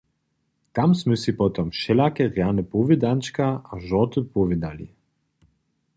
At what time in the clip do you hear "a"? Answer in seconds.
3.71-3.73